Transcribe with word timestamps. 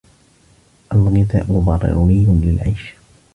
الغذاء 0.93 1.43
ضروري 1.61 2.25
للعيش. 2.27 2.93